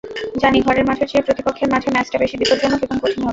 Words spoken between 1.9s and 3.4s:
ম্যাচটা বেশি বিপজ্জনক এবং কঠিন হবে।